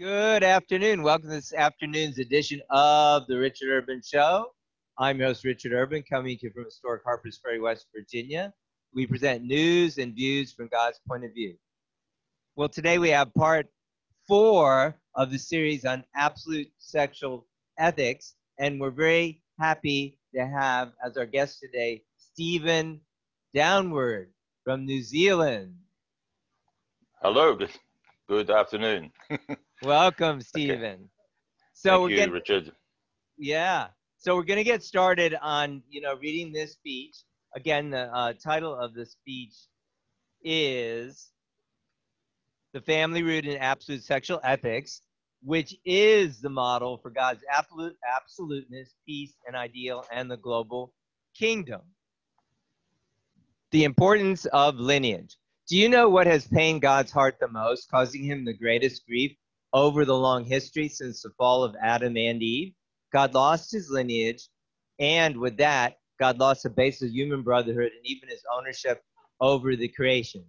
[0.00, 1.02] Good afternoon.
[1.02, 4.46] Welcome to this afternoon's edition of the Richard Urban Show.
[4.96, 8.54] I'm your host, Richard Urban, coming to you from historic Harpers Ferry, West Virginia.
[8.94, 11.54] We present news and views from God's point of view.
[12.56, 13.66] Well, today we have part
[14.26, 17.46] four of the series on absolute sexual
[17.78, 23.02] ethics, and we're very happy to have as our guest today Stephen
[23.54, 24.30] Downward
[24.64, 25.74] from New Zealand.
[27.20, 27.54] Hello,
[28.26, 29.12] good, afternoon.
[29.82, 30.80] Welcome, Stephen.
[30.92, 31.06] Okay.
[31.72, 32.72] So Thank we're you, getting, Richard.
[33.38, 33.86] Yeah.
[34.18, 37.16] So we're going to get started on, you know, reading this speech.
[37.56, 39.54] Again, the uh, title of the speech
[40.44, 41.30] is
[42.74, 45.00] The Family Rooted in Absolute Sexual Ethics,
[45.42, 50.92] which is the model for God's absolute absoluteness, peace, and ideal, and the global
[51.34, 51.80] kingdom.
[53.70, 55.38] The importance of lineage.
[55.66, 59.34] Do you know what has pained God's heart the most, causing him the greatest grief?
[59.72, 62.72] Over the long history since the fall of Adam and Eve.
[63.12, 64.48] God lost his lineage,
[64.98, 69.02] and with that, God lost the base of human brotherhood and even his ownership
[69.40, 70.44] over the creation.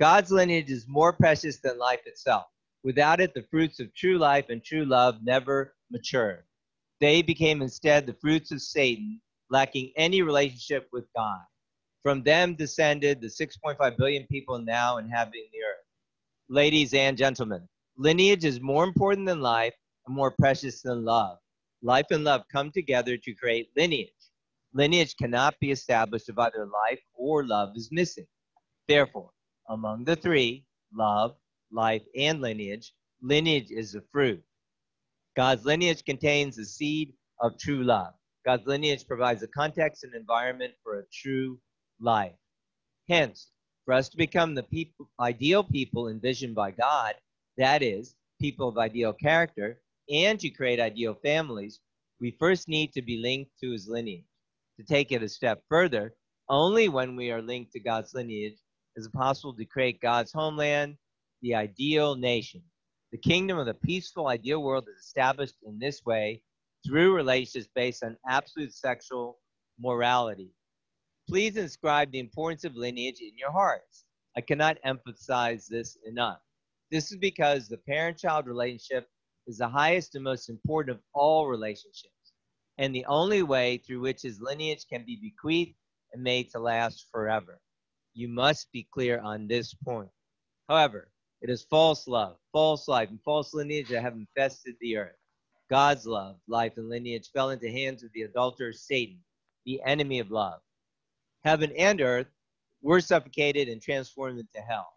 [0.00, 2.46] God's lineage is more precious than life itself.
[2.82, 6.44] Without it, the fruits of true life and true love never mature.
[7.00, 11.40] They became instead the fruits of Satan, lacking any relationship with God.
[12.02, 15.84] From them descended the 6.5 billion people now inhabiting the earth.
[16.48, 17.66] Ladies and gentlemen,
[17.96, 19.74] Lineage is more important than life
[20.06, 21.38] and more precious than love.
[21.82, 24.10] Life and love come together to create lineage.
[24.72, 28.26] Lineage cannot be established if either life or love is missing.
[28.88, 29.30] Therefore,
[29.68, 31.36] among the three, love,
[31.70, 32.92] life, and lineage,
[33.22, 34.42] lineage is the fruit.
[35.36, 38.14] God's lineage contains the seed of true love.
[38.44, 41.60] God's lineage provides a context and environment for a true
[42.00, 42.34] life.
[43.08, 43.50] Hence,
[43.84, 47.14] for us to become the people, ideal people envisioned by God,
[47.58, 51.80] that is, people of ideal character, and to create ideal families,
[52.20, 54.24] we first need to be linked to his lineage.
[54.78, 56.14] To take it a step further,
[56.48, 58.58] only when we are linked to God's lineage
[58.96, 60.96] is it possible to create God's homeland,
[61.42, 62.62] the ideal nation.
[63.12, 66.42] The kingdom of the peaceful, ideal world is established in this way
[66.86, 69.38] through relations based on absolute sexual
[69.78, 70.50] morality.
[71.28, 74.04] Please inscribe the importance of lineage in your hearts.
[74.36, 76.40] I cannot emphasize this enough.
[76.94, 79.08] This is because the parent child relationship
[79.48, 82.32] is the highest and most important of all relationships,
[82.78, 85.74] and the only way through which his lineage can be bequeathed
[86.12, 87.58] and made to last forever.
[88.12, 90.10] You must be clear on this point.
[90.68, 91.10] However,
[91.40, 95.18] it is false love, false life, and false lineage that have infested the earth.
[95.68, 99.18] God's love, life, and lineage fell into hands of the adulterer Satan,
[99.66, 100.60] the enemy of love.
[101.42, 102.28] Heaven and earth
[102.82, 104.92] were suffocated and transformed into hell.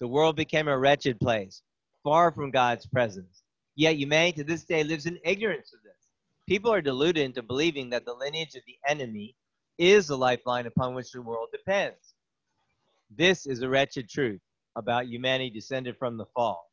[0.00, 1.62] The world became a wretched place,
[2.02, 3.42] far from God's presence.
[3.76, 6.08] Yet humanity to this day lives in ignorance of this.
[6.48, 9.36] People are deluded into believing that the lineage of the enemy
[9.78, 12.14] is the lifeline upon which the world depends.
[13.10, 14.40] This is a wretched truth
[14.74, 16.70] about humanity descended from the fall.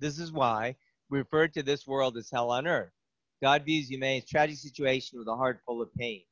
[0.00, 0.74] This is why
[1.08, 2.92] we refer to this world as hell on earth.
[3.42, 6.22] God views humanity's tragic situation with a heart full of pain.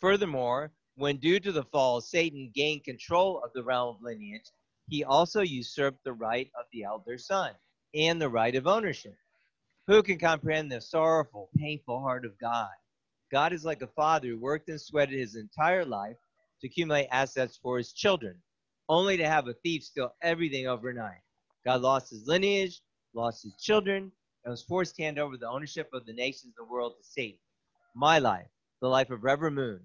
[0.00, 4.50] Furthermore, when due to the fall, Satan gained control of the realm of lineage,
[4.88, 7.52] he also usurped the right of the elder son
[7.94, 9.16] and the right of ownership.
[9.86, 12.70] Who can comprehend the sorrowful, painful heart of God?
[13.32, 16.16] God is like a father who worked and sweated his entire life
[16.60, 18.36] to accumulate assets for his children,
[18.88, 21.20] only to have a thief steal everything overnight.
[21.64, 22.80] God lost his lineage,
[23.14, 24.12] lost his children,
[24.44, 27.04] and was forced to hand over the ownership of the nations of the world to
[27.04, 27.38] Satan.
[27.94, 28.48] My life,
[28.82, 29.80] the life of Reverend Moon,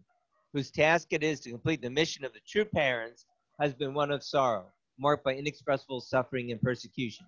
[0.51, 3.25] whose task it is to complete the mission of the true parents,
[3.61, 4.65] has been one of sorrow
[4.99, 7.25] marked by inexpressible suffering and persecution.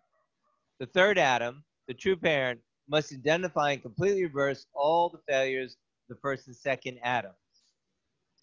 [0.80, 2.59] The third Adam, the true parent,
[2.90, 5.78] must identify and completely reverse all the failures
[6.10, 7.36] of the first and second Adams.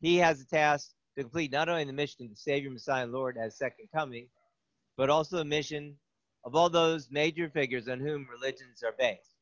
[0.01, 3.13] He has a task to complete not only the mission of the Savior, Messiah, and
[3.13, 4.29] Lord as second coming,
[4.97, 5.97] but also the mission
[6.45, 9.35] of all those major figures on whom religions are based.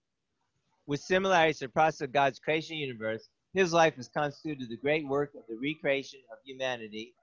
[0.86, 5.06] With similarities to the process of God's creation universe, his life is constituted the great
[5.06, 7.14] work of the recreation of humanity.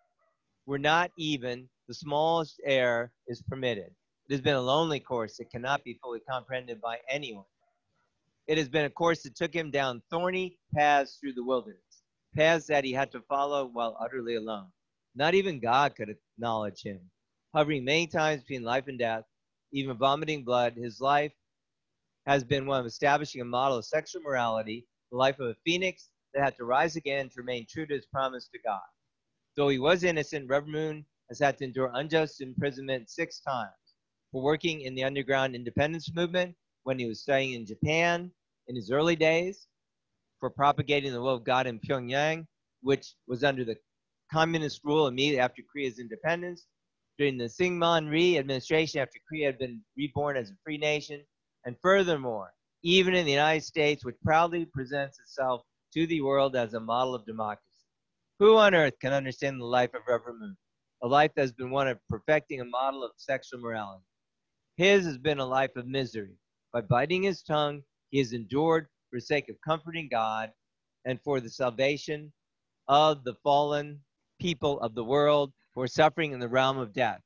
[0.65, 3.93] We're not even the smallest error is permitted.
[4.29, 7.45] It has been a lonely course that cannot be fully comprehended by anyone.
[8.47, 12.03] It has been a course that took him down thorny paths through the wilderness,
[12.35, 14.67] paths that he had to follow while utterly alone.
[15.15, 16.99] Not even God could acknowledge him.
[17.53, 19.25] Hovering many times between life and death,
[19.71, 21.33] even vomiting blood, his life
[22.25, 26.09] has been one of establishing a model of sexual morality, the life of a phoenix
[26.33, 28.81] that had to rise again to remain true to his promise to God.
[29.55, 33.71] Though he was innocent, Reverend Moon has had to endure unjust imprisonment six times.
[34.31, 38.31] for working in the underground independence movement when he was studying in Japan
[38.67, 39.67] in his early days,
[40.39, 42.47] for propagating the will of God in Pyongyang,
[42.81, 43.77] which was under the
[44.31, 46.65] communist rule immediately after Korea's independence,
[47.19, 51.23] during the Syngman Rhee administration after Korea had been reborn as a free nation,
[51.65, 55.61] and furthermore, even in the United States, which proudly presents itself
[55.93, 57.85] to the world as a model of democracy.
[58.39, 60.57] Who on earth can understand the life of Reverend Moon?
[61.03, 64.05] A life that has been one of perfecting a model of sexual morality.
[64.77, 66.37] His has been a life of misery.
[66.71, 70.53] By biting his tongue, he has endured for the sake of comforting God
[71.03, 72.31] and for the salvation
[72.87, 73.99] of the fallen
[74.39, 77.19] people of the world who are suffering in the realm of death.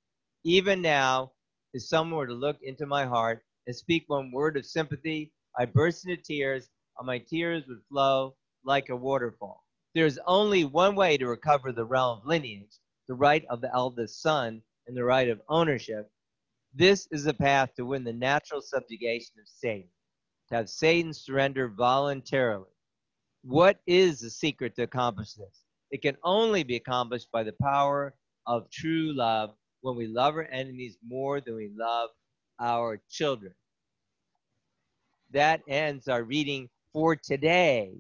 [0.43, 1.31] Even now,
[1.75, 5.65] if someone were to look into my heart and speak one word of sympathy, I
[5.65, 8.35] burst into tears, and my tears would flow
[8.65, 9.63] like a waterfall.
[9.93, 14.21] There's only one way to recover the realm of lineage, the right of the eldest
[14.21, 16.09] son, and the right of ownership.
[16.73, 19.89] This is the path to win the natural subjugation of Satan,
[20.49, 22.69] to have Satan surrender voluntarily.
[23.43, 25.63] What is the secret to accomplish this?
[25.91, 28.13] It can only be accomplished by the power
[28.45, 29.51] of true love
[29.81, 32.09] when we love our enemies more than we love
[32.59, 33.53] our children.
[35.31, 37.93] That ends our reading for today.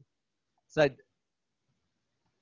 [0.67, 0.95] So I'd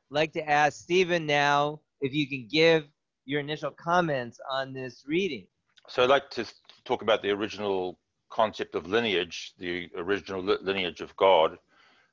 [0.09, 2.85] like to ask Stephen now if you can give
[3.25, 5.47] your initial comments on this reading.
[5.87, 6.45] So I'd like to
[6.83, 7.97] talk about the original
[8.29, 11.57] concept of lineage, the original lineage of God.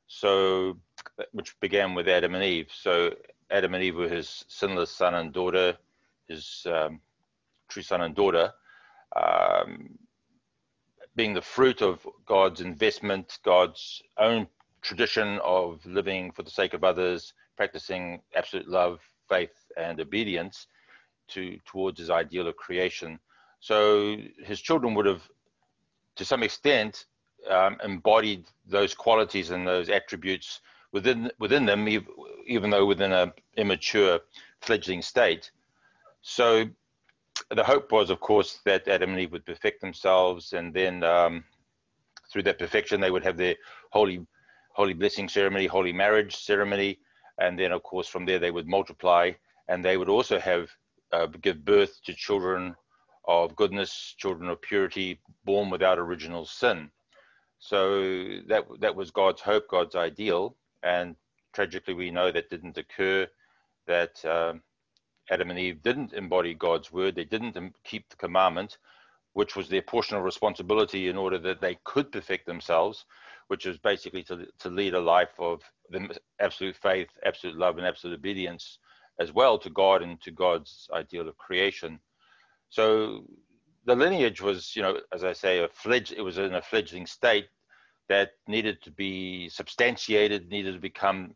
[0.06, 0.78] So,
[1.32, 2.70] which began with Adam and Eve.
[2.72, 3.14] So
[3.50, 5.76] Adam and Eve were his sinless son and daughter,
[6.28, 7.00] his um,
[7.68, 8.52] true son and daughter,
[9.16, 9.98] um,
[11.16, 14.48] being the fruit of God's investment, God's own
[14.82, 20.66] tradition of living for the sake of others, practicing absolute love, faith, and obedience
[21.28, 23.18] to towards his ideal of creation.
[23.60, 25.22] So his children would have,
[26.16, 27.06] to some extent,
[27.48, 30.60] um, embodied those qualities and those attributes
[30.92, 31.88] within within them,
[32.46, 34.20] even though within a immature
[34.60, 35.50] fledgling state.
[36.22, 36.66] So
[37.50, 41.44] the hope was, of course, that Adam and Eve would perfect themselves, and then um,
[42.30, 43.56] through that perfection, they would have their
[43.90, 44.26] holy
[44.74, 46.98] holy blessing ceremony, holy marriage ceremony,
[47.38, 49.30] and then, of course, from there they would multiply,
[49.68, 50.70] and they would also have
[51.12, 52.74] uh, give birth to children
[53.26, 56.90] of goodness, children of purity, born without original sin.
[57.58, 58.00] So
[58.48, 61.14] that that was God's hope, God's ideal, and
[61.52, 63.28] tragically we know that didn't occur.
[63.86, 64.62] That um,
[65.30, 68.78] Adam and Eve didn't embody God's word; they didn't keep the commandment,
[69.34, 73.04] which was their portion of responsibility in order that they could perfect themselves,
[73.46, 75.62] which is basically to to lead a life of
[76.40, 78.78] absolute faith, absolute love, and absolute obedience
[79.20, 81.98] as well to God and to God's ideal of creation.
[82.68, 83.24] So
[83.84, 86.12] the lineage was, you know, as I say, a fledge.
[86.12, 87.48] It was in a fledgling state
[88.08, 91.34] that needed to be substantiated, needed to become,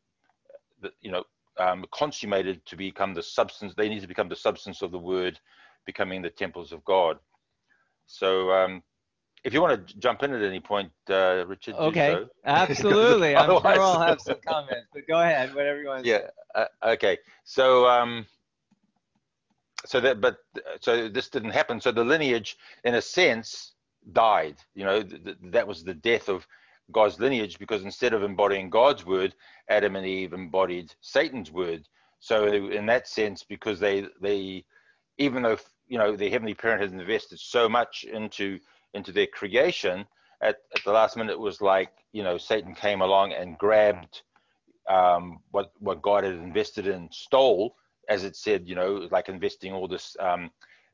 [1.00, 1.24] you know,
[1.58, 3.74] um, consummated to become the substance.
[3.74, 5.38] They need to become the substance of the word,
[5.86, 7.18] becoming the temples of God.
[8.06, 8.82] So, um,
[9.46, 11.76] if you want to jump in at any point, uh, Richard.
[11.76, 12.28] Okay, so.
[12.44, 13.36] absolutely.
[13.36, 16.04] I'm sure I'll have some comments, but go ahead, whatever you want.
[16.04, 16.22] Yeah.
[16.54, 17.16] Uh, okay.
[17.44, 17.86] So.
[17.86, 18.26] Um,
[19.84, 20.38] so that but
[20.80, 23.74] so this didn't happen so the lineage in a sense
[24.12, 26.44] died you know th- th- that was the death of
[26.90, 29.32] god's lineage because instead of embodying god's word
[29.68, 31.86] adam and eve embodied satan's word
[32.18, 34.64] so in that sense because they they
[35.18, 38.58] even though you know the heavenly parent has invested so much into
[38.94, 40.06] into their creation
[40.40, 44.22] at, at the last minute it was like you know satan came along and grabbed
[44.88, 47.76] um, what what god had invested in stole
[48.08, 50.50] as it said, you know, like investing all this, um,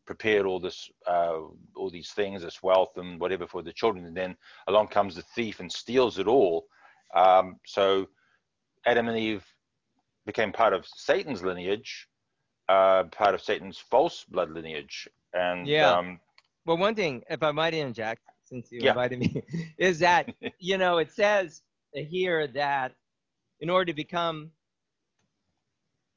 [0.06, 1.38] prepared all this, uh,
[1.76, 5.22] all these things, this wealth and whatever for the children, and then along comes the
[5.22, 6.66] thief and steals it all.
[7.14, 8.08] Um, so
[8.87, 9.44] Adam and Eve
[10.26, 12.08] became part of Satan's lineage,
[12.68, 15.92] uh, part of Satan's false blood lineage, and yeah.
[15.92, 16.20] Um,
[16.66, 18.90] well, one thing, if I might interject, since you yeah.
[18.90, 19.42] invited me,
[19.78, 22.92] is that you know it says here that
[23.61, 24.50] in order to become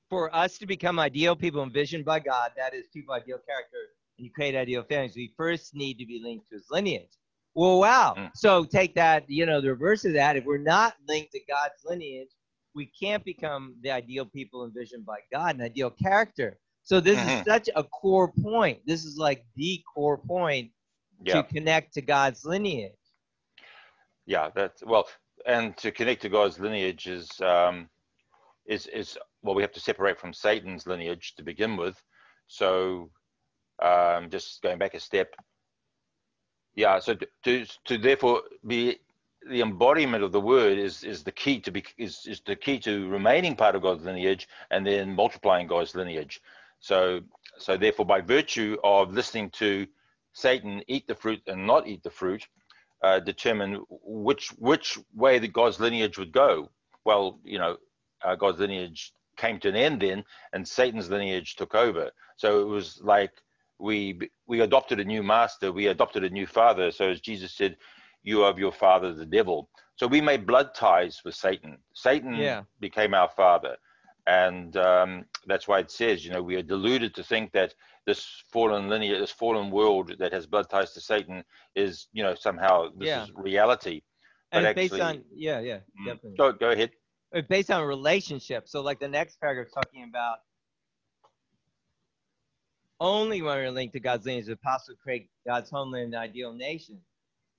[0.10, 3.78] for us to become ideal people envisioned by God, that is, people ideal character,
[4.18, 7.18] and you create ideal families, we first need to be linked to his lineage.
[7.56, 8.14] Well, wow.
[8.18, 8.32] Mm.
[8.36, 10.36] So take that, you know, the reverse of that.
[10.36, 12.30] If we're not linked to God's lineage,
[12.75, 16.60] we can't become the ideal people envisioned by God, an ideal character.
[16.86, 17.30] So this mm-hmm.
[17.30, 18.80] is such a core point.
[18.86, 20.72] This is like the core point
[21.24, 21.42] yeah.
[21.42, 22.94] to connect to God's lineage.
[24.27, 25.08] Yeah, that's well,
[25.48, 27.89] and to connect to God's lineage is um,
[28.68, 32.01] is is well, we have to separate from Satan's lineage to begin with.
[32.48, 33.10] So,
[33.82, 35.36] um, just going back a step,
[36.75, 37.00] Yeah.
[37.00, 39.00] So to, to to therefore be
[39.50, 42.80] the embodiment of the word is is the key to be is is the key
[42.80, 46.42] to remaining part of God's lineage and then multiplying God's lineage.
[46.86, 47.22] So
[47.58, 49.88] so therefore by virtue of listening to
[50.34, 52.48] Satan eat the fruit and not eat the fruit,
[53.01, 56.70] uh, determine which which way the God's lineage would go.
[57.04, 57.77] Well, you know,
[58.24, 60.24] uh, God's lineage came to an end then,
[60.54, 62.12] and Satan's lineage took over.
[62.38, 63.32] So it was like
[63.80, 66.92] we we adopted a new master, we adopted a new father.
[66.92, 67.77] So as Jesus said,
[68.22, 71.80] "You are of your father, the devil." So we made blood ties with Satan.
[71.94, 72.62] Satan Yeah.
[72.80, 73.77] became our father,
[74.27, 78.44] and um, that's why it says, you know, we are deluded to think that this
[78.51, 81.44] fallen lineage, this fallen world that has blood ties to Satan,
[81.75, 83.24] is you know somehow this Yeah.
[83.24, 84.01] is reality.
[84.51, 86.08] and But it's based on yeah, yeah, Mm.
[86.08, 86.38] definitely.
[86.38, 86.91] Go go ahead.
[87.50, 88.72] Based on relationships.
[88.72, 90.39] So like the next paragraph talking about
[93.00, 97.01] only when we're linked to God's lineage, the apostle create God's homeland and ideal nation.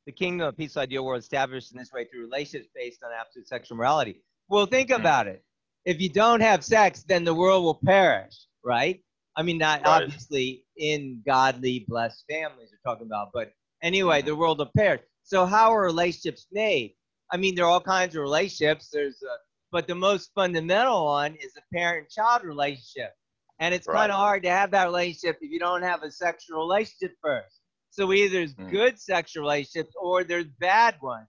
[0.07, 3.49] The kingdom of peace ideal world established in this way through relationships based on absolute
[3.49, 4.23] sexual morality.
[4.49, 5.03] Well, think Hmm.
[5.03, 5.45] about it.
[5.87, 9.01] If you don't have sex, then the world will perish, right?
[9.37, 10.03] I mean, not Right.
[10.03, 13.53] obviously in godly, blessed families we're talking about, but
[13.83, 15.03] anyway, the world will perish.
[15.23, 16.97] So how are relationships made?
[17.33, 18.89] I mean, there are all kinds of relationships.
[18.93, 19.37] There's a,
[19.71, 23.13] but the most fundamental one is a parent-child relationship,
[23.61, 23.99] and it's Right.
[23.99, 27.61] kind of hard to have that relationship if you don't have a sexual relationship first.
[27.91, 28.71] So either there's Mm.
[28.71, 31.29] good sexual relationships or there's bad ones.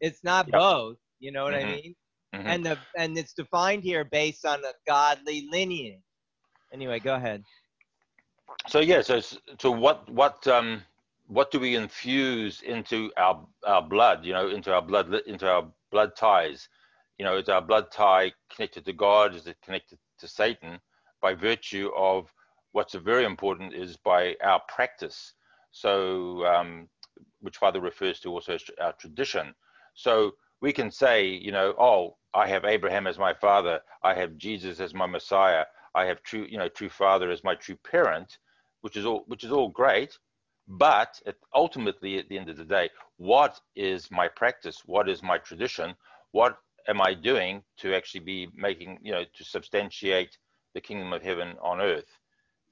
[0.00, 0.54] It's not Yep.
[0.60, 0.96] both.
[1.18, 1.82] You know what I Mhm.
[1.82, 1.96] mean?
[2.36, 2.46] Mhm.
[2.50, 6.02] And the and it's defined here based on a godly lineage.
[6.72, 7.44] Anyway, go ahead.
[8.68, 10.82] So yeah, so so what what um
[11.28, 14.24] what do we infuse into our our blood?
[14.24, 16.68] You know, into our blood into our blood ties.
[17.18, 19.34] You know, is our blood tie connected to God?
[19.34, 20.80] Is it connected to Satan?
[21.22, 22.32] By virtue of
[22.72, 25.34] what's very important is by our practice.
[25.70, 26.88] So um,
[27.40, 29.54] which Father refers to also as our tradition.
[29.94, 33.80] So we can say, you know, oh, I have Abraham as my father.
[34.02, 35.64] I have Jesus as my Messiah.
[35.94, 38.38] I have true, you know, true father as my true parent
[38.82, 40.18] which is all which is all great
[40.68, 45.22] but it, ultimately at the end of the day what is my practice what is
[45.22, 45.94] my tradition
[46.32, 46.58] what
[46.88, 50.38] am i doing to actually be making you know to substantiate
[50.74, 52.18] the kingdom of heaven on earth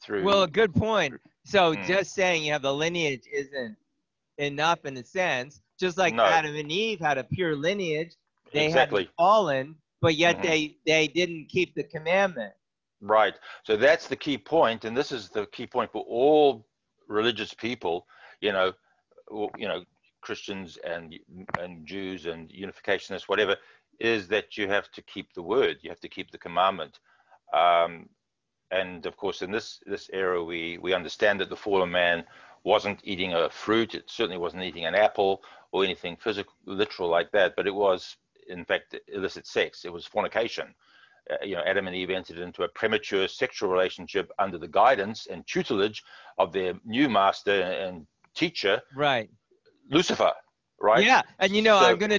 [0.02, 1.16] through Well, a good point.
[1.44, 1.86] So Mm.
[1.86, 3.76] just saying you have the lineage isn't
[4.38, 5.62] enough in a sense.
[5.84, 6.24] Just like No.
[6.24, 8.16] Adam and Eve had a pure lineage,
[8.54, 10.42] they exactly hadn't fallen, but yet Mhm.
[10.42, 12.54] they they didn't keep the commandment.
[13.02, 13.38] Right.
[13.64, 16.66] So that's the key point, and this is the key point for all
[17.06, 18.08] religious people.
[18.40, 18.72] You know,
[19.58, 19.84] you know,
[20.22, 21.18] Christians and
[21.58, 23.54] and Jews and unificationists, whatever,
[24.00, 25.80] is that you have to keep the word.
[25.82, 26.98] You have to keep the commandment.
[27.52, 28.08] Um,
[28.70, 32.24] and of course, in this this era, we we understand that the fallen man
[32.64, 33.94] wasn't eating a fruit.
[33.94, 35.42] It certainly wasn't eating an apple
[35.74, 37.54] or anything physical, literal like that.
[37.56, 38.16] But it was,
[38.48, 39.84] in fact, illicit sex.
[39.84, 40.74] It was fornication
[41.30, 45.26] uh, you know, Adam and Eve entered into a premature sexual relationship under the guidance
[45.30, 46.02] and tutelage
[46.38, 49.30] of their new master and teacher, Right.
[49.90, 50.32] Lucifer,
[50.80, 51.04] right?
[51.04, 51.22] Yeah.
[51.38, 52.18] And you know, So- I'm gonna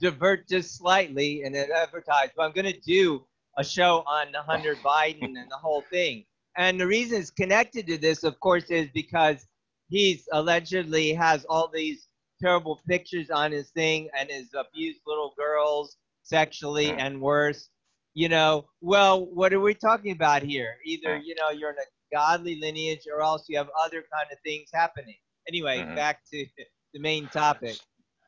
[0.00, 3.24] divert just slightly and advertise, but I'm gonna do
[3.58, 6.24] a show on Hunter Biden and the whole thing.
[6.56, 9.46] And the reason it's connected to this, of course, is because
[9.88, 12.08] he's allegedly has all these
[12.42, 17.68] terrible pictures on his thing and has abused little girls sexually and worse.
[18.14, 20.74] You know, well, what are we talking about here?
[20.84, 24.38] Either, you know, you're in a godly lineage or else you have other kind of
[24.44, 25.16] things happening.
[25.48, 25.96] Anyway, Mhm.
[25.96, 26.46] back to
[26.92, 27.76] the main topic.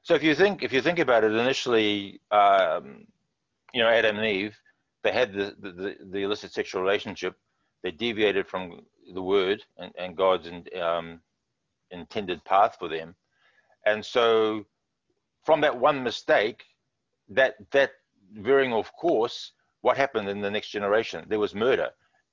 [0.03, 3.07] So if you think if you think about it, initially, um,
[3.75, 4.57] you know, Adam and Eve,
[5.03, 7.35] they had the, the, the, the illicit sexual relationship.
[7.83, 11.21] They deviated from the word and, and God's in, um,
[11.91, 13.15] intended path for them,
[13.87, 14.65] and so
[15.45, 16.65] from that one mistake,
[17.29, 17.93] that that
[18.33, 21.25] veering off course, what happened in the next generation?
[21.29, 21.91] There was murder.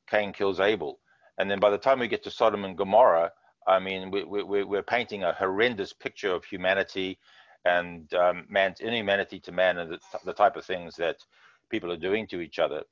[0.09, 0.99] Cain kills Abel,
[1.37, 3.31] and then by the time we get to Sodom and Gomorrah,
[3.67, 7.19] I mean, we, we, we're painting a horrendous picture of humanity
[7.65, 11.17] and um, man's inhumanity to man and the, the type of things that
[11.69, 12.83] people are doing to each other.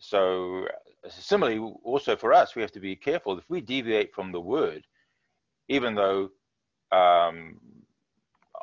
[0.00, 0.66] So,
[1.08, 3.38] similarly, also for us, we have to be careful.
[3.38, 4.86] If we deviate from the word,
[5.68, 6.30] even though
[6.92, 7.58] um,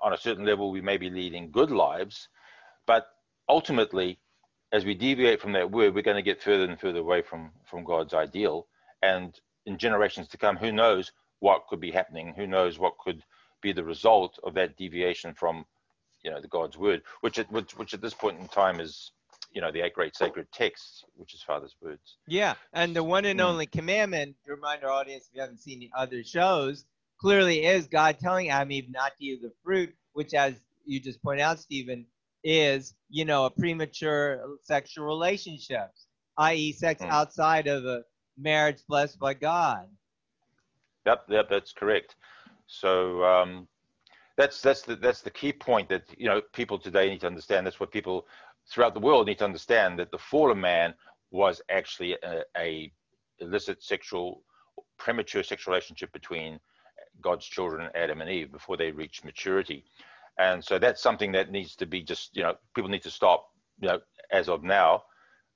[0.01, 2.29] on a certain level we may be leading good lives,
[2.85, 3.07] but
[3.47, 4.19] ultimately,
[4.71, 7.51] as we deviate from that word, we're going to get further and further away from
[7.65, 8.67] from God's ideal.
[9.01, 12.33] And in generations to come, who knows what could be happening?
[12.35, 13.23] Who knows what could
[13.61, 15.65] be the result of that deviation from,
[16.23, 19.11] you know, the God's word, which at which, which at this point in time is,
[19.51, 22.17] you know, the eight great sacred texts, which is Father's words.
[22.27, 23.45] Yeah, and the one and Mm.
[23.45, 26.85] only commandment to remind our audience if you haven't seen the other shows
[27.19, 31.21] clearly is God telling Adam Eve not to eat the fruit, which, as you just
[31.21, 32.05] pointed out, Stephen,
[32.43, 35.91] is you know a premature sexual relationship,
[36.37, 37.09] i.e., sex Mm.
[37.09, 38.03] outside of a
[38.37, 39.87] marriage blessed by God.
[41.05, 42.15] Yep, yep, that's correct.
[42.67, 43.67] So um,
[44.37, 47.65] that's that's the that's the key point that you know people today need to understand.
[47.65, 48.25] That's what people
[48.69, 50.93] throughout the world need to understand that the fallen man
[51.31, 52.91] was actually a, a
[53.39, 54.43] illicit sexual,
[54.97, 56.59] premature sexual relationship between
[57.21, 59.85] God's children, Adam and Eve, before they reach maturity.
[60.37, 63.49] And so that's something that needs to be just you know people need to stop
[63.81, 63.99] you know
[64.31, 65.03] as of now,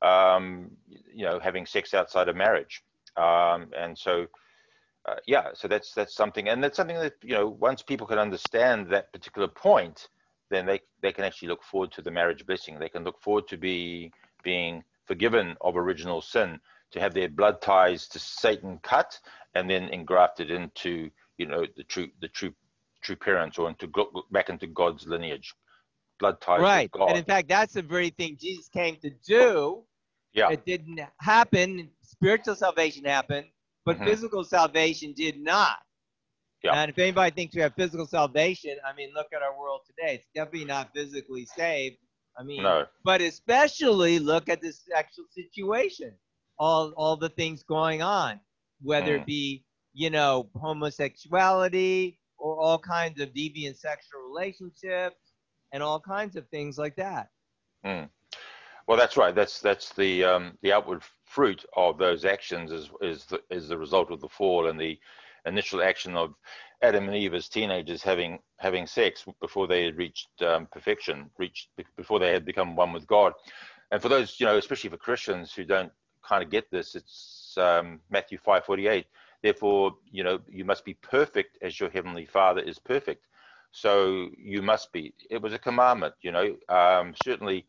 [0.02, 0.72] um,
[1.14, 2.84] you know having sex outside of marriage.
[3.16, 4.28] Um, and so
[5.06, 8.20] uh, yeah, so that's that's something, and that's something that you know once people can
[8.20, 10.08] understand that particular point,
[10.50, 12.80] then they they can actually look forward to the marriage blessing.
[12.80, 14.12] They can look forward to be
[14.44, 16.60] being forgiven of original sin,
[16.92, 19.20] to have their blood ties to Satan cut,
[19.56, 22.54] and then engrafted into you know the true the true
[23.02, 23.90] true parents or into
[24.32, 25.54] back into God's lineage,
[26.20, 26.84] blood ties right.
[26.94, 27.10] with God.
[27.10, 29.84] And in fact, that's the very thing Jesus came to do.
[30.34, 31.90] yeah, It didn't happen.
[32.02, 33.48] Spiritual salvation happened,
[33.86, 34.06] but Mhm.
[34.06, 35.78] physical salvation did not.
[36.64, 36.74] Yeah.
[36.82, 40.16] And if anybody thinks we have physical salvation, I mean, look at our world today.
[40.16, 41.98] It's definitely not physically saved.
[42.38, 46.18] I mean, no, but especially look at this actual situation.
[46.58, 48.40] All all the things going on,
[48.82, 49.26] whether it Mm.
[49.26, 55.34] be you know homosexuality or all kinds of deviant sexual relationships
[55.72, 57.30] and all kinds of things like that.
[58.88, 59.34] Well, that's right.
[59.34, 63.78] That's that's the um, the outward fruit of those actions is is the, is the
[63.78, 65.00] result of the fall and the
[65.46, 66.34] initial action of
[66.82, 71.70] Adam and Eve as teenagers having having sex before they had reached um, perfection, reached
[71.96, 73.34] before they had become one with God.
[73.92, 75.92] And for those, you know, especially for Christians who don't
[76.28, 79.06] kind of get this, it's um, Matthew five forty eight.
[79.44, 83.28] Therefore, you know, you must be perfect as your heavenly Father is perfect.
[83.72, 85.14] So you must be.
[85.30, 86.56] It was a commandment, you know.
[86.70, 87.68] Um, certainly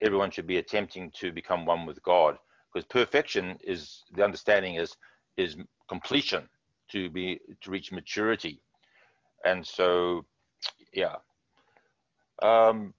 [0.00, 2.38] everyone should be attempting to become one with God
[2.72, 4.96] because perfection is the understanding is
[5.36, 5.56] is
[5.88, 6.48] completion
[6.88, 8.60] to be to reach maturity
[9.44, 10.24] and so
[10.92, 11.16] yeah
[12.42, 12.92] um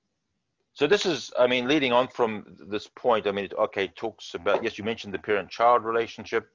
[0.74, 4.34] so this is i mean leading on from this point i mean it, okay talks
[4.34, 6.50] about yes you mentioned the parent child relationship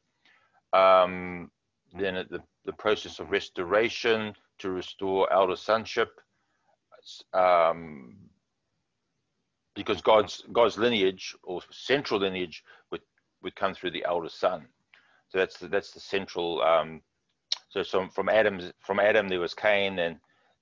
[0.75, 1.51] um
[1.99, 6.21] then the the process of restoration to restore elder sonship
[7.33, 8.17] um
[9.75, 13.03] because God's God's lineage or central lineage would
[13.43, 14.67] would come through the elder son.
[15.29, 16.63] So that's the, that's the central.
[16.63, 17.03] Um,
[17.69, 20.17] so some from Adam's from Adam there was Cain and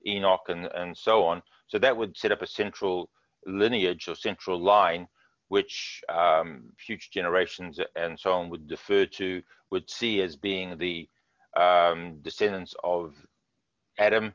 [0.07, 1.42] Enoch and and so on.
[1.68, 3.11] So that would set up a central
[3.46, 5.07] lineage or central line,
[5.55, 6.47] which um,
[6.87, 11.09] future generations and so on would defer to, would see as being the
[11.65, 13.15] um, descendants of
[13.99, 14.27] Adam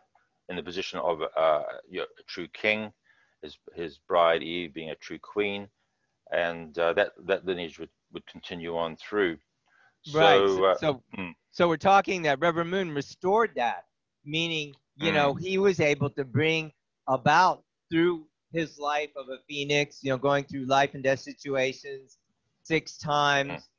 [0.49, 2.91] in the position of uh, you know, a true king
[3.41, 5.67] his his bride Eve being a true queen,
[6.31, 9.37] and uh, that that lineage would, would continue on through.
[10.13, 10.47] right.
[10.47, 11.33] So, So, uh, so, mm.
[11.51, 13.85] so we're talking that Reverend Moon restored that,
[14.25, 15.41] meaning, you know, Mm.
[15.41, 16.71] he was able to bring
[17.07, 22.17] about through his life of a phoenix, you know, going through life and death situations
[22.63, 23.69] six times,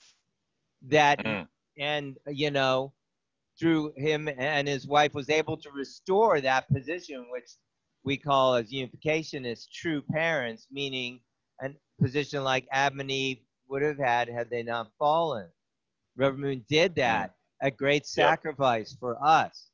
[0.83, 1.49] that, Mm.
[1.79, 2.93] and, you know,
[3.59, 7.51] through him and his wife was able to restore that position, which
[8.05, 11.21] we call as unification as true parents, meaning
[11.61, 15.49] a position like Adam and Eve would have had had they not fallen.
[16.17, 19.71] Reverend Moon did that a great sacrifice for us.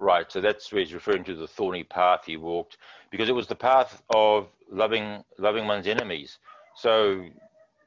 [0.00, 0.30] Right.
[0.30, 2.78] So that's where he's referring to the thorny path he walked,
[3.10, 6.38] because it was the path of loving loving one's enemies.
[6.74, 7.24] So,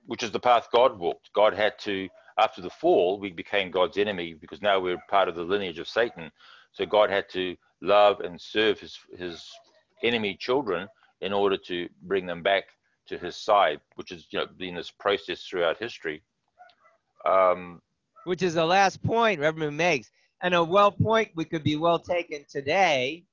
[0.06, 1.34] which is the path God walked.
[1.34, 5.36] God had to after the fall, we became God's enemy because now we're part of
[5.36, 6.32] the lineage of Satan.
[6.72, 9.52] So God had to love and serve his his
[10.04, 10.88] enemy children
[11.22, 12.66] in order to bring them back
[13.08, 16.24] to his side, which has you know been this process throughout history.
[17.26, 17.82] Um,
[18.26, 20.10] which is the last point Reverend makes.
[20.44, 23.26] And a well point we could be well taken today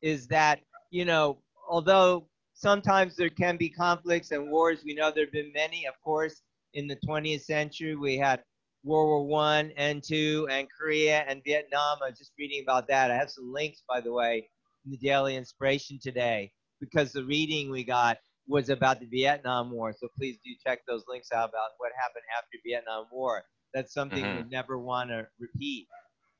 [0.00, 5.24] is that, you know, although sometimes there can be conflicts and wars, we know there
[5.24, 5.86] have been many.
[5.86, 6.42] Of course,
[6.74, 8.44] in the 20th century, we had
[8.84, 11.98] World War One and Two, and Korea and Vietnam.
[12.02, 13.10] I was just reading about that.
[13.10, 14.48] I have some links, by the way,
[14.84, 19.92] in the Daily Inspiration today, because the reading we got was about the Vietnam War.
[19.92, 23.44] So please do check those links out about what happened after Vietnam War.
[23.74, 24.50] That's something we Mhm.
[24.50, 25.88] never want to repeat,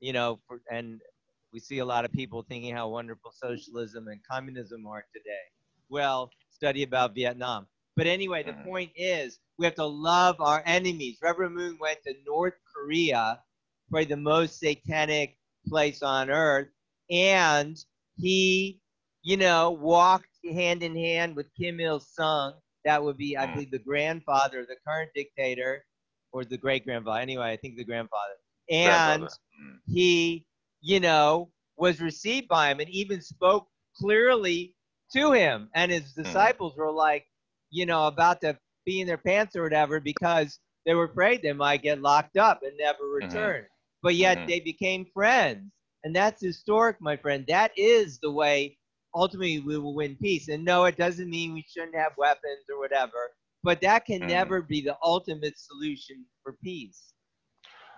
[0.03, 0.41] you know.
[0.49, 1.01] For, and
[1.55, 5.47] we see a lot of people thinking how wonderful socialism and communism are today.
[5.91, 7.69] Well, study about Vietnam.
[7.97, 8.65] But anyway, the Mhm.
[8.65, 11.19] point is we have to love our enemies.
[11.23, 13.43] Reverend Moon went to North Korea,
[13.91, 15.39] probably the most satanic
[15.69, 16.69] place on earth.
[17.11, 17.79] And
[18.19, 18.81] he,
[19.23, 22.55] you know, walked hand in hand with Kim Il sung.
[22.85, 23.53] That would be, I Mm.
[23.55, 25.87] believe, the grandfather, of the current dictator,
[26.33, 27.21] or the great grandfather.
[27.21, 28.35] Anyway, I think the grandfather.
[28.71, 29.29] And
[29.61, 29.81] Mm.
[29.87, 30.47] he,
[30.81, 34.75] you know, was received by him and even spoke clearly
[35.13, 35.71] to him.
[35.75, 37.27] And his disciples were like,
[37.71, 41.53] you know, about to be in their pants or whatever because they were afraid they
[41.53, 43.67] might get locked up and never return.
[44.03, 44.49] But yet Mhm.
[44.49, 45.73] they became friends.
[46.05, 47.45] And that's historic, my friend.
[47.49, 48.79] That is the way
[49.15, 50.49] ultimately we will win peace.
[50.49, 53.31] And no, it doesn't mean we shouldn't have weapons or whatever,
[53.63, 54.27] but that can Mhm.
[54.27, 57.15] never be the ultimate solution for peace.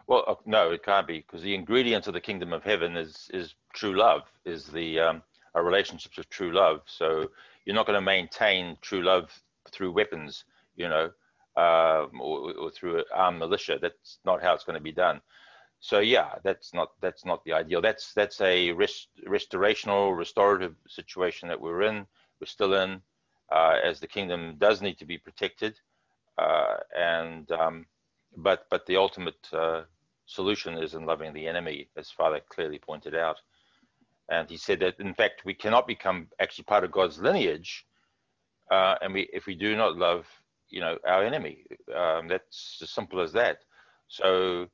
[0.06, 3.30] Well, uh, no, it can't be because the ingredients of the kingdom of heaven is
[3.32, 5.22] is true love, is the um,
[5.54, 6.82] our relationships of true love.
[6.86, 7.30] So
[7.64, 9.30] you're not going to maintain true love
[9.70, 10.44] through weapons,
[10.76, 11.04] you know,
[11.56, 13.78] um, or, or through armed militia.
[13.80, 15.20] That's not how it's going to be done.
[15.80, 17.80] So yeah, that's not that's not the ideal.
[17.80, 22.06] That's that's a rest, restorational, restorative situation that we're in.
[22.40, 23.02] We're still in,
[23.52, 25.80] uh, as the kingdom does need to be protected,
[26.38, 27.86] uh, and um,
[28.36, 29.82] but but the ultimate uh,
[30.26, 33.37] solution is in loving the enemy, as Father clearly pointed out.
[34.28, 37.87] And he said that in fact we cannot become actually part of God's lineage,
[38.70, 40.26] uh, and we if we do not love,
[40.70, 41.66] you know, our enemy.
[41.94, 43.58] Um, that's as simple as that.
[44.08, 44.66] So,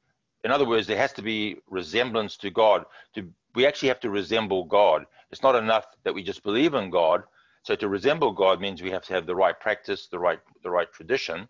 [0.45, 2.85] in other words, there has to be resemblance to God.
[3.15, 5.07] To we actually have to resemble God.
[5.31, 7.25] It's not enough that we just believe in God.
[7.63, 10.71] So to resemble God means we have to have the right practice, the right the
[10.71, 11.49] right tradition.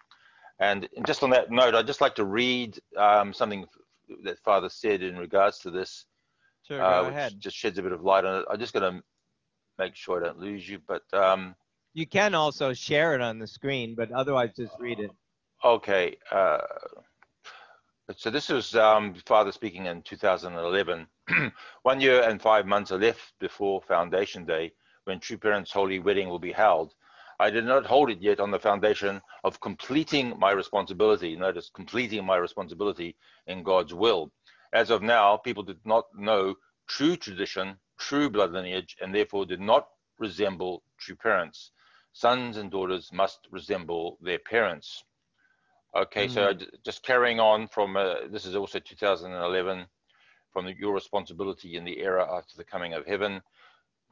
[0.58, 3.66] And just on that note, I'd just like to read um, something
[4.24, 6.06] that Father said in regards to this,
[6.66, 7.40] Sure, uh, which ahead.
[7.40, 8.46] just sheds a bit of light on it.
[8.50, 9.02] I'm just going to
[9.78, 10.78] make sure I don't lose you.
[10.86, 11.54] But um,
[11.94, 15.10] You can also share it on the screen, but otherwise just read it.
[15.64, 16.58] okay, uh,
[18.16, 21.06] so this is um, Father speaking in 2011.
[21.82, 24.72] One year and five months are left before Foundation Day,
[25.04, 26.94] when True Parents' Holy Wedding will be held.
[27.40, 31.34] I did not hold it yet on the foundation of completing my responsibility.
[31.36, 34.30] Notice, completing my responsibility in God's will.
[34.74, 39.60] As of now, people did not know true tradition, true blood lineage, and therefore did
[39.60, 41.70] not resemble true parents.
[42.12, 45.02] Sons and daughters must resemble their parents.
[45.96, 46.52] Okay, so
[46.84, 49.86] just carrying on from uh, this is also 2011
[50.52, 53.40] from the, your responsibility in the era after the coming of heaven.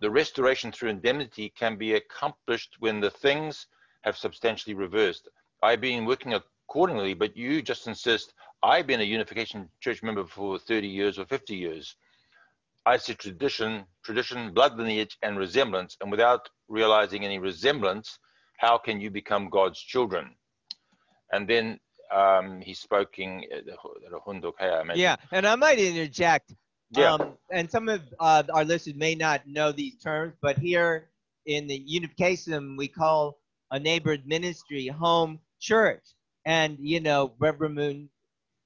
[0.00, 3.66] The restoration through indemnity can be accomplished when the things
[4.02, 5.28] have substantially reversed.
[5.62, 8.32] I've been working accordingly, but you just insist
[8.62, 11.96] I've been a Unification Church member for 30 years or 50 years.
[12.86, 18.18] I see tradition, tradition, blood lineage, and resemblance, and without realizing any resemblance,
[18.56, 20.34] how can you become God's children?
[21.32, 21.78] And then
[22.14, 23.44] um, he's speaking
[24.80, 25.00] imagine.
[25.00, 26.54] Yeah, and I might interject.
[26.90, 27.14] Yeah.
[27.14, 31.08] Um, and some of uh, our listeners may not know these terms, but here
[31.46, 33.38] in the Unification, we call
[33.70, 36.04] a neighborhood ministry home church.
[36.46, 38.10] And, you know, Reverend Moon,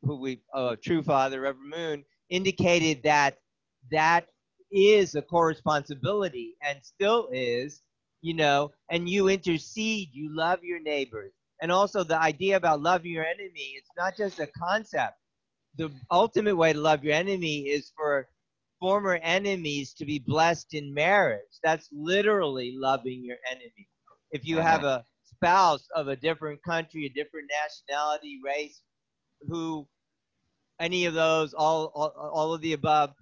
[0.03, 3.39] who we, uh, True Father, Reverend Moon, indicated that
[3.91, 4.29] that
[4.71, 7.83] is a core responsibility and still is,
[8.23, 11.33] you know, and you intercede, you love your neighbors.
[11.61, 15.19] And also the idea about loving your enemy, it's not just a concept
[15.77, 18.29] the ultimate way to love your enemy is for
[18.81, 21.41] former enemies to be blessed in marriage.
[21.63, 23.89] That's literally loving your enemy.
[24.33, 28.83] If you have a spouse of a different country, a different nationality, race,
[29.49, 29.87] who
[30.81, 33.13] any of those, all, all, all of the above,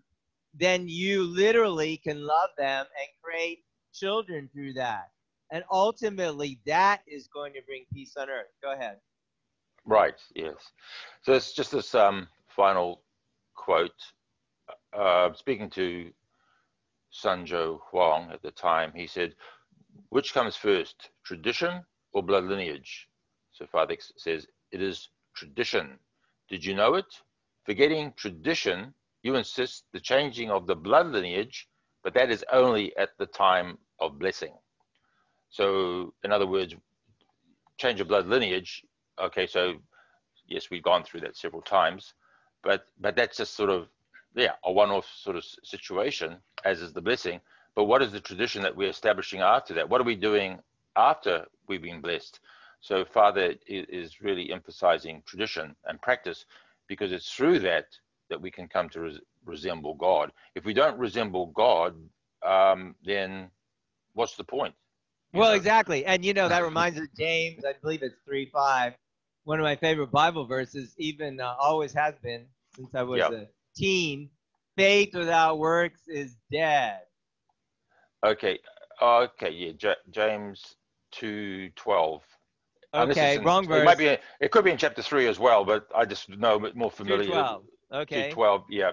[0.54, 3.58] then you literally can love them and create
[3.92, 5.10] children through that.
[5.52, 8.46] And ultimately, that is going to bring peace on earth.
[8.62, 8.96] Go ahead.
[9.84, 10.14] Right.
[10.34, 10.54] Yes.
[11.22, 13.02] So it's just this um, final
[13.54, 14.12] quote.
[14.92, 16.12] Uh, speaking to
[17.10, 19.34] Sun-jo Hwang at the time, he said,
[20.10, 23.08] "Which comes first, tradition or blood lineage?"
[23.52, 25.98] So Father says, "It is tradition.
[26.48, 27.22] Did you know it?
[27.64, 31.68] Forgetting tradition, you insist the changing of the blood lineage,
[32.02, 34.54] but that is only at the time of blessing.
[35.50, 36.74] So, in other words,
[37.76, 38.84] change of blood lineage.
[39.18, 39.74] Okay, so
[40.46, 42.14] yes, we've gone through that several times,
[42.62, 43.88] but but that's just sort of
[44.34, 47.40] yeah a one-off sort of situation, as is the blessing.
[47.74, 49.88] But what is the tradition that we're establishing after that?
[49.88, 50.58] What are we doing
[50.96, 52.40] after we've been blessed?
[52.80, 56.46] So Father is really emphasizing tradition and practice
[56.88, 57.86] because it's through that
[58.30, 60.32] that we can come to res- resemble God.
[60.54, 61.94] If we don't resemble God,
[62.44, 63.50] um, then
[64.14, 64.74] what's the point?
[65.32, 65.56] Well, know?
[65.56, 66.04] exactly.
[66.06, 68.94] And you know, that reminds us of James, I believe it's 3 5,
[69.44, 73.32] one of my favorite Bible verses, even uh, always has been since I was Yep.
[73.32, 74.30] a teen.
[74.76, 77.00] faith without works is dead.
[78.24, 78.58] Okay.
[79.02, 79.50] Okay.
[79.50, 79.72] Yeah.
[79.76, 80.76] J- James
[81.10, 82.22] two twelve.
[82.92, 83.82] Okay, in, wrong verse.
[83.82, 84.16] It might be.
[84.40, 87.24] It could be in chapter three as well, but I just know more familiar.
[87.24, 87.64] 212.
[87.92, 88.28] Okay.
[88.28, 88.64] Two twelve.
[88.68, 88.92] Yeah.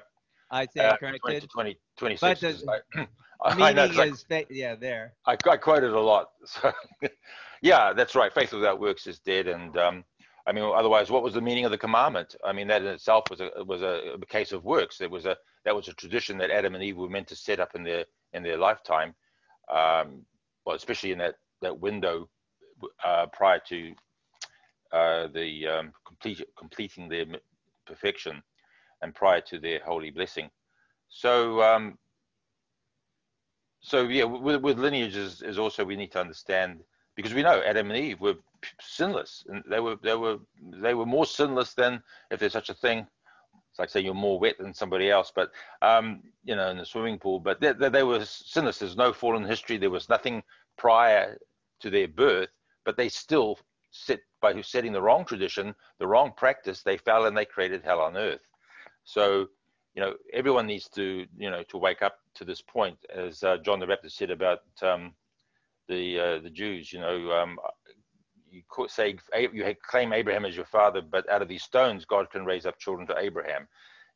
[0.52, 1.42] I stand Uh, 20 corrected.
[1.42, 2.84] to 20, 26 But the is like,
[3.44, 5.14] I know, I- fa- yeah, there.
[5.26, 6.30] I, I quoted a lot.
[6.46, 6.72] So,
[7.62, 8.32] yeah, that's right.
[8.34, 9.48] Faith without works is dead.
[9.48, 10.06] And um,
[10.48, 12.36] I mean, otherwise, what was the meaning of the commandment?
[12.44, 15.02] I mean, that in itself was a was a, case of works.
[15.02, 17.60] It was a that was a tradition that Adam and Eve were meant to set
[17.60, 19.14] up in their in their lifetime.
[19.70, 20.26] Um,
[20.66, 22.30] well, especially in that that window
[23.04, 23.94] uh, prior to
[24.92, 27.26] uh, the um, complete, completing their
[27.86, 28.42] perfection
[29.02, 30.50] and prior to their holy blessing.
[31.10, 31.98] So, um,
[33.82, 36.82] so yeah, with, with lineages is also we need to understand
[37.18, 38.36] because we know Adam and Eve were
[38.80, 40.38] sinless, and they were they were
[40.72, 42.02] they were more sinless than
[42.32, 43.06] if there's such a thing.
[43.72, 45.52] It's like saying you're more wet than somebody else, but
[45.82, 47.40] um, you know, in the swimming pool.
[47.40, 48.80] But they, they, they were sinless.
[48.80, 49.78] There's no fallen history.
[49.78, 50.44] There was nothing
[50.78, 51.38] prior
[51.82, 52.50] to their birth,
[52.86, 53.60] but they still
[53.92, 56.84] set by setting the wrong tradition, the wrong practice.
[56.84, 58.48] They fell and they created hell on earth.
[59.04, 59.50] So
[59.96, 63.58] you know, everyone needs to, you know, to wake up to this point, as uh,
[63.58, 65.14] John the Baptist said about um,
[65.88, 66.92] the uh, the Jews.
[66.92, 67.58] You know, um,
[68.50, 69.18] you say
[69.52, 72.80] you claim Abraham as your father, but out of these stones, God can raise up
[72.80, 73.68] children to Abraham.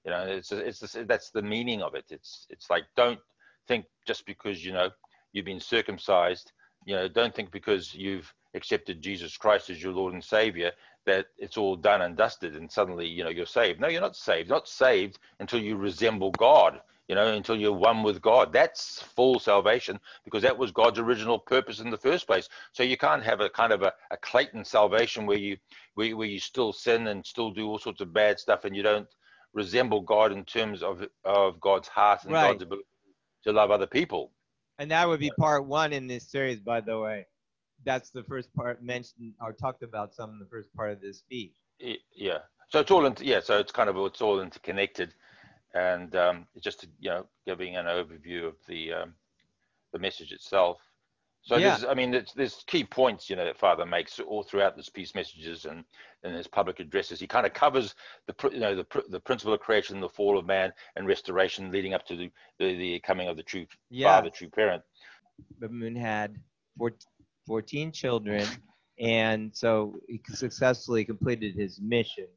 [0.06, 2.06] You know, it's it's that's the meaning of it.
[2.10, 3.20] It's it's like don't
[3.68, 4.90] think just because you know
[5.34, 6.52] you've been circumcised.
[6.86, 10.72] You know, don't think because you've accepted Jesus Christ as your Lord and Savior
[11.06, 14.16] that it's all done and dusted and suddenly you know you're saved no you're not
[14.16, 16.80] saved not saved until you resemble god
[17.12, 21.38] you know until you're one with god that's full salvation because that was god's original
[21.38, 24.64] purpose in the first place so you can't have a kind of a, a clayton
[24.64, 25.58] salvation where you
[25.96, 28.82] where, where you still sin and still do all sorts of bad stuff and you
[28.82, 29.10] don't
[29.54, 32.52] resemble god in terms of of god's heart and Right.
[32.52, 32.88] god's ability
[33.44, 34.32] to love other people
[34.80, 37.28] And that would be part one in this series, by the way.
[37.84, 41.20] That's the first part mentioned or talked about some in the first part of this
[41.20, 41.56] speech.
[42.16, 42.38] Yeah
[42.72, 45.14] so it's all into yeah so it's kind of it's all interconnected
[45.74, 49.14] and um just to, you know giving an overview of the um
[49.94, 50.78] the message itself
[51.44, 51.78] so Yeah.
[51.90, 55.16] i mean it's, there's key points you know that father makes all throughout this peace
[55.16, 55.84] messages and
[56.24, 57.96] in his public addresses he kind of covers
[58.28, 61.94] the you know the, the principle of creation the fall of man and restoration leading
[61.94, 64.08] up to the the, the coming of the true Yeah.
[64.18, 64.84] father true parent
[65.60, 66.38] The moon had
[66.78, 66.98] four-
[67.48, 68.48] 14 children,
[69.00, 72.28] and so he successfully completed his mission.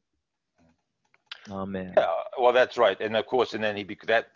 [1.49, 1.93] Oh, Amen.
[1.97, 2.07] Yeah,
[2.39, 4.27] well, that's right, and of course, and then he that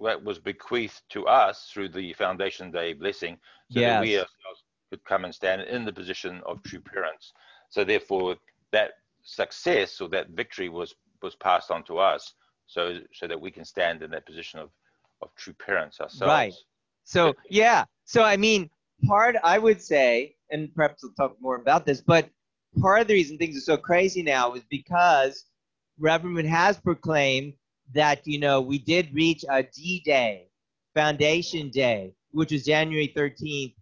[0.00, 3.36] that was bequeathed to us through the Foundation Day blessing,
[3.68, 7.32] so that we ourselves could come and stand in the position of true parents.
[7.70, 8.36] So therefore,
[8.70, 12.34] that success or that victory was was passed on to us,
[12.66, 14.70] so so that we can stand in that position of
[15.20, 16.26] of true parents ourselves.
[16.26, 16.52] Right.
[17.04, 18.70] So yeah, so I mean,
[19.04, 22.28] part I would say, and perhaps we'll talk more about this, but
[22.80, 25.44] part of the reason things are so crazy now is because
[25.98, 27.54] Reverend has proclaimed
[27.94, 30.48] that you know we did reach a D-Day,
[30.94, 33.74] Foundation Day, which was January thirteenth,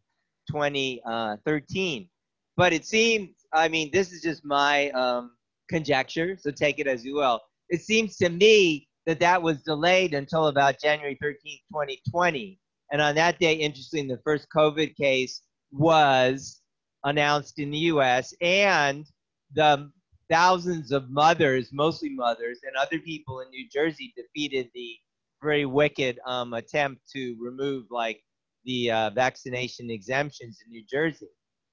[0.50, 1.02] twenty
[1.44, 2.08] thirteen.
[2.56, 5.32] But it seems, I mean, this is just my um,
[5.70, 7.40] conjecture, so take it as you will.
[7.70, 12.58] It seems to me that that was delayed until about January 13th, 2020.
[12.92, 15.42] And on that day, interestingly, the first COVID case
[15.72, 16.60] was
[17.04, 19.06] announced in the US, and
[19.54, 19.90] the
[20.30, 24.96] thousands of mothers, mostly mothers, and other people in New Jersey defeated the
[25.42, 28.22] very wicked um, attempt to remove like
[28.64, 31.28] the uh, vaccination exemptions in New Jersey.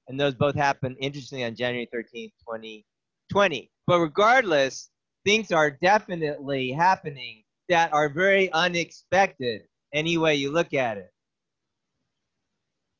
[0.08, 3.72] And those both happened, interestingly, on January 13th, 2020.
[3.86, 4.90] But regardless,
[5.26, 11.12] things are definitely happening that are very unexpected any way you look at it.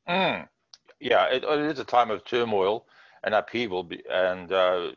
[0.08, 0.48] Mm.
[1.00, 2.86] Yeah, it, it is a time of turmoil
[3.24, 4.90] and upheaval, and uh,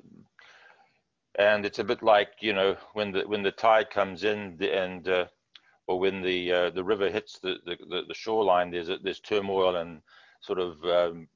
[1.41, 4.73] and it's a bit like you know when the when the tide comes in the-
[4.73, 5.25] and uh,
[5.88, 9.77] or when the uh, the river hits the, the, the, shoreline, there's a, there's turmoil
[9.77, 10.01] and
[10.41, 11.27] sort of um,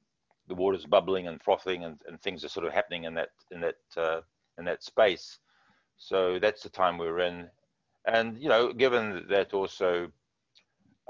[0.48, 3.60] the water's bubbling and frothing and, and things are sort of happening in that in
[3.60, 4.20] that uh,
[4.58, 5.38] in that space.
[5.98, 7.48] So that's the time we're in,
[8.06, 10.08] and you know, given that also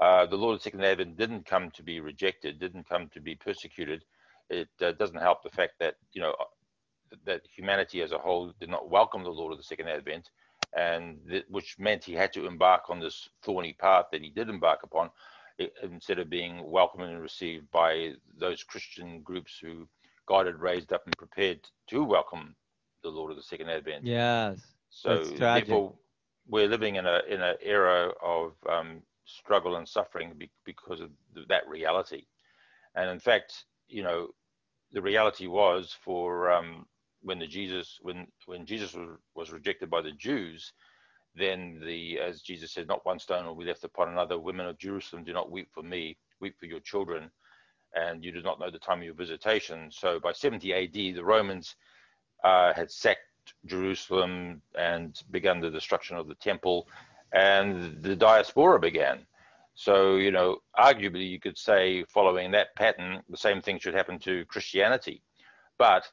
[0.01, 3.35] uh, the Lord of Second Advent didn't come to be rejected, didn't come to be
[3.35, 4.03] persecuted.
[4.49, 6.33] It uh, doesn't help the fact that you know
[7.25, 10.29] that humanity as a whole did not welcome the Lord of the Second Advent,
[10.75, 14.49] and th- which meant he had to embark on this thorny path that he did
[14.49, 15.11] embark upon,
[15.59, 19.87] i- instead of being welcomed and received by those Christian groups who
[20.25, 22.55] God had raised up and prepared to welcome
[23.03, 24.05] the Lord of the Second Advent.
[24.05, 24.75] Yes.
[24.89, 25.97] So therefore,
[26.47, 31.11] we're living in a in an era of um, struggle and suffering be, because of
[31.47, 32.27] that reality.
[32.95, 34.29] And in fact, you know,
[34.91, 36.87] the reality was for um,
[37.27, 40.73] when the Jesus when when Jesus was, was rejected by the Jews,
[41.35, 44.39] then the as Jesus said, not one stone will be left upon another.
[44.39, 47.29] Women of Jerusalem, do not weep for me, weep for your children,
[47.93, 49.89] and you do not know the time of your visitation.
[49.91, 51.75] So by 70 A.D., the Romans
[52.43, 53.19] uh, had sacked
[53.65, 56.87] Jerusalem and begun the destruction of the temple,
[57.33, 59.25] and the diaspora began.
[59.75, 64.17] So, you know, arguably you could say, following that pattern, the same thing should happen
[64.19, 65.21] to Christianity.
[65.77, 66.07] But,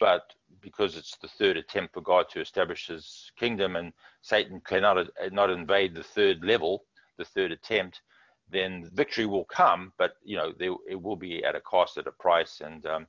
[0.00, 0.22] but
[0.60, 3.92] because it's the third attempt for God to establish His kingdom, and
[4.22, 6.84] Satan cannot not invade the third level,
[7.18, 8.02] the third attempt,
[8.50, 9.92] then victory will come.
[9.98, 13.06] But you know, there, it will be at a cost, at a price, and um,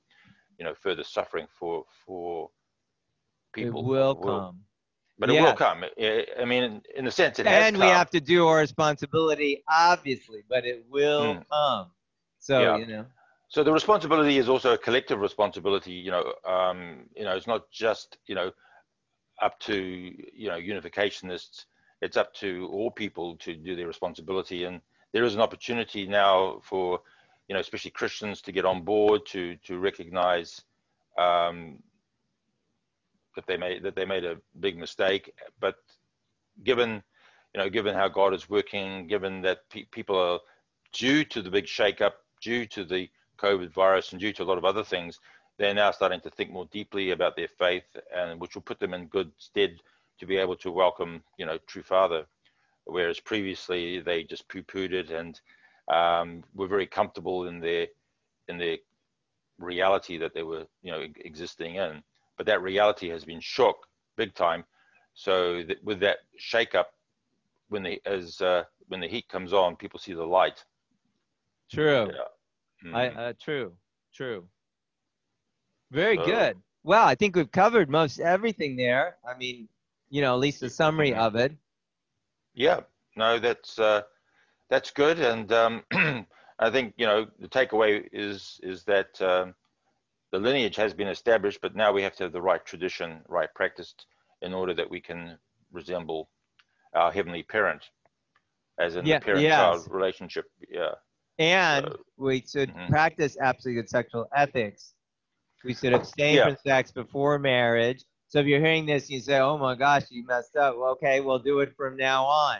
[0.57, 2.49] you know, further suffering for for
[3.53, 3.81] people.
[3.81, 4.59] It will come.
[5.19, 5.39] But yes.
[5.39, 5.83] it will come.
[6.39, 8.59] I mean, in, in the sense it and has And we have to do our
[8.59, 11.43] responsibility, obviously, but it will mm.
[11.51, 11.87] come.
[12.39, 12.77] So, yeah.
[12.77, 13.05] you know.
[13.49, 15.93] So the responsibility is also a collective responsibility.
[15.93, 18.51] You know, um, you know, it's not just you know
[19.41, 21.65] up to you know unificationists.
[22.01, 24.81] It's up to all people to do their responsibility, and
[25.13, 27.01] there is an opportunity now for
[27.47, 30.61] you know, especially Christians, to get on board to to recognize
[31.17, 31.79] um,
[33.35, 35.33] that they made that they made a big mistake.
[35.61, 35.75] But
[36.63, 37.01] given
[37.55, 40.39] you know, given how God is working, given that pe- people are
[40.91, 44.57] due to the big shakeup, due to the COVID virus, and due to a lot
[44.57, 45.19] of other things,
[45.57, 48.93] they're now starting to think more deeply about their faith, and which will put them
[48.93, 49.79] in good stead
[50.19, 52.25] to be able to welcome, you know, true Father.
[52.85, 55.39] Whereas previously they just poo-pooed it and
[55.87, 57.87] um, were very comfortable in their
[58.47, 58.77] in their
[59.59, 62.01] reality that they were, you know, existing in
[62.37, 64.63] but that reality has been shook big time.
[65.15, 66.93] So that with that shake up,
[67.69, 70.63] when the as uh, when the heat comes on, people see the light.
[71.71, 72.11] True.
[72.13, 72.21] Yeah.
[72.93, 73.73] I uh, true,
[74.13, 74.45] true.
[75.91, 76.57] Very good.
[76.83, 79.17] Well, I think we've covered most everything there.
[79.27, 79.67] I mean,
[80.09, 81.21] you know, at least a summary mm-hmm.
[81.21, 81.53] of it.
[82.53, 82.81] Yeah.
[83.17, 84.03] No, that's uh,
[84.69, 85.83] that's good, and um,
[86.59, 89.55] I think you know the takeaway is is that um,
[90.31, 93.49] the lineage has been established, but now we have to have the right tradition, right
[93.55, 93.95] practice
[94.43, 95.37] in order that we can
[95.71, 96.29] resemble
[96.93, 97.89] our heavenly parent,
[98.79, 99.89] as in yeah, the parent-child yes.
[99.89, 100.45] relationship.
[100.69, 100.91] Yeah.
[101.39, 102.91] And we should mm-hmm.
[102.91, 104.93] practice absolute sexual ethics.
[105.63, 106.45] We should abstain yeah.
[106.45, 108.03] from sex before marriage.
[108.29, 110.91] So if you're hearing this, and you say, "Oh my gosh, you messed up." Well,
[110.91, 112.57] okay, we'll do it from now on,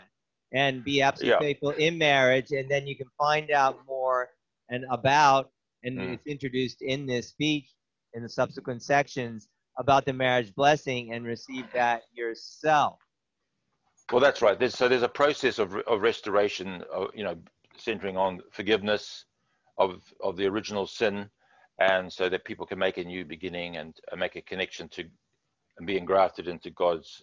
[0.52, 1.52] and be absolutely yeah.
[1.52, 4.28] faithful in marriage, and then you can find out more
[4.70, 5.50] and about
[5.84, 6.12] and mm.
[6.14, 7.70] it's introduced in this speech
[8.14, 12.98] in the subsequent sections about the marriage blessing and receive that yourself.
[14.10, 14.58] Well, that's right.
[14.58, 17.36] There's, so there's a process of, of restoration, of, you know,
[17.80, 19.24] centering on forgiveness
[19.78, 21.30] of of the original sin,
[21.78, 25.04] and so that people can make a new beginning and make a connection to
[25.78, 27.22] and be engrafted into God's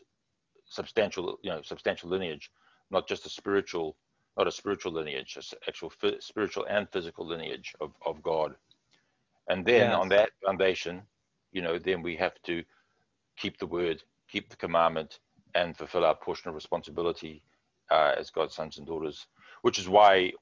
[0.65, 2.49] substantial, you know, substantial lineage,
[2.89, 3.97] not just a spiritual
[4.37, 5.37] not a spiritual lineage,
[5.67, 8.55] actual spiritual and physical lineage of, of God.
[9.47, 9.95] And then yes.
[9.95, 11.03] on that foundation,
[11.51, 12.63] you know, then we have to
[13.37, 15.19] keep the word, keep the commandment,
[15.53, 17.43] and fulfill our portion of responsibility
[17.91, 19.27] uh, as God's sons and daughters,
[19.61, 20.33] which is why,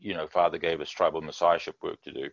[0.00, 2.28] you know, Father gave us tribal messiahship work to do.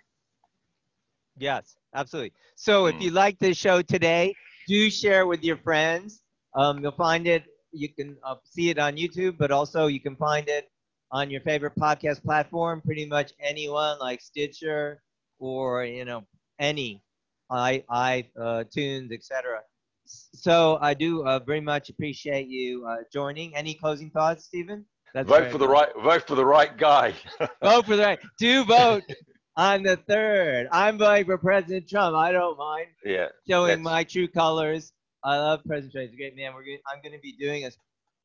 [1.38, 2.34] Yes, absolutely.
[2.56, 2.93] So mm.
[2.93, 4.34] if you like this show today,
[4.67, 6.21] do share with your friends.
[6.56, 10.15] Um, you'll find it, you can uh, see it on YouTube, but also you can
[10.15, 10.69] find it
[11.12, 15.01] on your favorite podcast platform, pretty much anyone like Stitcher
[15.39, 16.23] or you know
[16.60, 17.01] any
[17.49, 19.62] i i uh, tunes etc.
[20.06, 23.53] So I do uh, very much appreciate you uh, joining.
[23.56, 24.86] Any closing thoughts, Stephen?
[25.13, 25.89] That's vote for the right.
[26.02, 27.13] Vote for the right guy.
[27.62, 28.20] vote for the right.
[28.39, 29.04] Do vote
[29.58, 30.67] on the third.
[30.72, 32.15] I'm voting for President Trump.
[32.15, 32.88] I don't mind.
[33.04, 33.28] Yeah.
[33.50, 34.93] Showing my true colors.
[35.24, 36.10] I love President Trump.
[36.10, 36.54] He's a great man.
[36.54, 37.72] We're gonna, I'm going to be doing a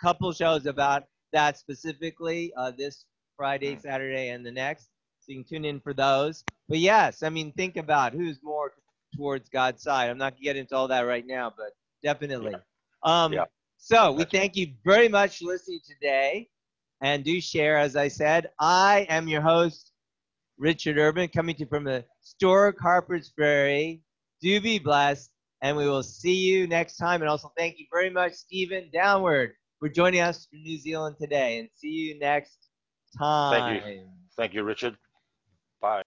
[0.01, 3.07] couple shows about that specifically uh, this
[3.37, 3.81] Friday, mm.
[3.81, 4.89] Saturday, and the next.
[5.21, 6.45] So you can tune in for those.
[6.69, 8.73] But yes, I mean, think about who's more
[9.17, 10.11] towards God's side.
[10.11, 11.71] I'm not going to get into all that right now, but
[12.03, 12.53] definitely.
[12.53, 13.25] Yeah.
[13.25, 13.45] Um, yeah.
[13.79, 16.49] So we thank you very much for listening today.
[17.03, 18.51] And do share, as I said.
[18.61, 19.93] I am your host,
[20.57, 24.03] Richard Urban, coming to you from the historic Harper's Ferry.
[24.41, 25.31] Do be blessed,
[25.63, 27.21] and we will see you next time.
[27.21, 31.59] And also thank you very much, Stephen Downward for joining us from New Zealand today.
[31.59, 32.69] And see you next
[33.19, 33.81] time.
[33.81, 34.09] Thank you.
[34.37, 34.97] Thank you, Richard.
[35.81, 36.03] Bye.